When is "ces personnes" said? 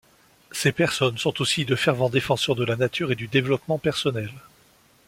0.51-1.19